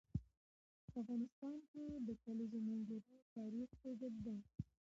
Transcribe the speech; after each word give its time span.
په 0.83 0.93
افغانستان 1.03 1.55
کې 1.69 1.83
د 1.91 1.95
د 2.07 2.09
کلیزو 2.23 2.59
منظره 2.67 3.17
تاریخ 3.35 3.69
اوږد 3.85 4.13
دی. 4.25 4.37